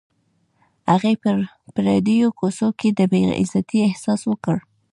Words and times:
هغې 0.91 1.13
په 1.21 1.31
پردیو 1.75 2.29
کوڅو 2.39 2.67
کې 2.79 2.89
د 2.97 2.99
بې 3.11 3.21
عزتۍ 3.41 3.79
احساس 3.89 4.21
وکړ 4.31 4.57